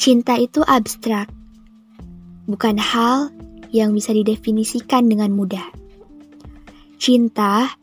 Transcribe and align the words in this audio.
Cinta 0.00 0.32
itu 0.40 0.64
abstrak, 0.64 1.28
bukan 2.48 2.80
hal 2.80 3.28
yang 3.68 3.92
bisa 3.92 4.16
didefinisikan 4.16 5.12
dengan 5.12 5.28
mudah. 5.28 5.68
Cinta 6.96 7.76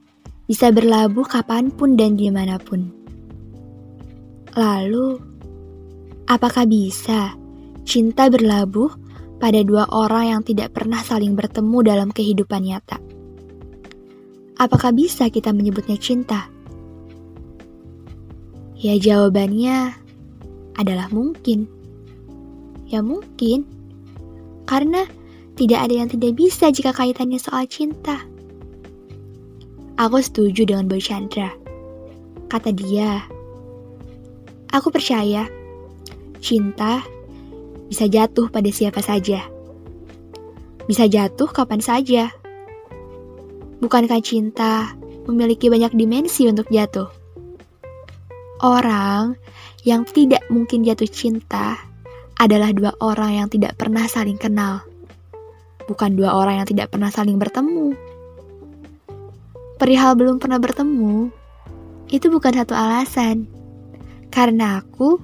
bisa 0.50 0.74
berlabuh 0.74 1.22
kapan 1.30 1.70
pun 1.70 1.94
dan 1.94 2.18
di 2.18 2.34
mana 2.34 2.58
pun. 2.58 2.90
Lalu, 4.58 5.22
apakah 6.26 6.66
bisa 6.66 7.38
cinta 7.86 8.34
berlabuh 8.34 8.90
pada 9.38 9.62
dua 9.62 9.86
orang 9.94 10.26
yang 10.34 10.42
tidak 10.42 10.74
pernah 10.74 11.06
saling 11.06 11.38
bertemu 11.38 11.86
dalam 11.86 12.10
kehidupan 12.10 12.66
nyata? 12.66 12.98
Apakah 14.58 14.90
bisa 14.90 15.30
kita 15.30 15.54
menyebutnya 15.54 16.02
cinta? 16.02 16.50
Ya 18.74 18.98
jawabannya 18.98 19.94
adalah 20.82 21.14
mungkin. 21.14 21.77
Ya 22.88 23.04
mungkin. 23.04 23.68
Karena 24.68 25.08
tidak 25.60 25.88
ada 25.88 25.94
yang 26.04 26.10
tidak 26.12 26.36
bisa 26.36 26.72
jika 26.72 26.92
kaitannya 26.96 27.40
soal 27.40 27.68
cinta. 27.68 28.24
Aku 29.98 30.22
setuju 30.22 30.64
dengan 30.68 30.86
Boy 30.86 31.02
Chandra. 31.02 31.50
Kata 32.48 32.72
dia, 32.72 33.26
Aku 34.78 34.92
percaya 34.92 35.48
cinta 36.44 37.00
bisa 37.88 38.04
jatuh 38.06 38.52
pada 38.52 38.68
siapa 38.68 39.00
saja. 39.00 39.48
Bisa 40.86 41.08
jatuh 41.08 41.48
kapan 41.50 41.80
saja. 41.80 42.30
Bukankah 43.80 44.20
cinta 44.20 44.94
memiliki 45.26 45.72
banyak 45.72 45.96
dimensi 45.96 46.46
untuk 46.52 46.68
jatuh? 46.68 47.08
Orang 48.60 49.40
yang 49.88 50.04
tidak 50.04 50.44
mungkin 50.52 50.84
jatuh 50.84 51.08
cinta 51.08 51.87
adalah 52.38 52.70
dua 52.70 52.94
orang 53.02 53.44
yang 53.44 53.48
tidak 53.50 53.74
pernah 53.78 54.06
saling 54.06 54.38
kenal, 54.38 54.86
bukan 55.90 56.14
dua 56.14 56.38
orang 56.38 56.62
yang 56.62 56.68
tidak 56.70 56.94
pernah 56.94 57.10
saling 57.10 57.42
bertemu. 57.42 57.98
Perihal 59.78 60.14
belum 60.18 60.38
pernah 60.38 60.62
bertemu, 60.62 61.30
itu 62.10 62.30
bukan 62.30 62.54
satu 62.54 62.78
alasan, 62.78 63.50
karena 64.30 64.82
aku 64.82 65.18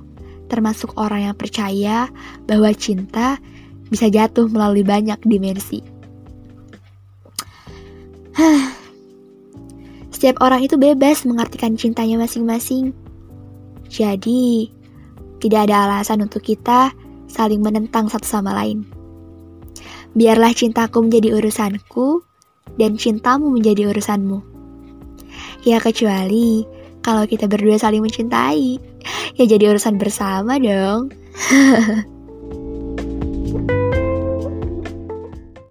termasuk 0.49 0.93
orang 0.97 1.29
yang 1.31 1.35
percaya 1.37 2.09
bahwa 2.45 2.69
cinta 2.73 3.41
bisa 3.89 4.09
jatuh 4.09 4.49
melalui 4.49 4.81
banyak 4.85 5.17
dimensi. 5.25 5.81
Setiap 10.13 10.41
orang 10.41 10.65
itu 10.65 10.79
bebas 10.79 11.27
mengartikan 11.27 11.77
cintanya 11.77 12.17
masing-masing. 12.17 12.95
Jadi, 13.91 14.71
tidak 15.43 15.69
ada 15.69 15.85
alasan 15.85 16.23
untuk 16.23 16.41
kita 16.41 16.95
saling 17.33 17.65
menentang 17.65 18.05
satu 18.05 18.29
sama 18.29 18.53
lain. 18.53 18.85
Biarlah 20.13 20.53
cintaku 20.53 21.01
menjadi 21.01 21.33
urusanku 21.33 22.21
dan 22.77 23.01
cintamu 23.01 23.49
menjadi 23.49 23.89
urusanmu. 23.89 24.45
Ya 25.65 25.81
kecuali 25.81 26.69
kalau 27.01 27.25
kita 27.25 27.49
berdua 27.49 27.81
saling 27.81 28.05
mencintai, 28.05 28.77
ya 29.33 29.43
jadi 29.49 29.73
urusan 29.73 29.97
bersama 29.97 30.61
dong. 30.61 31.09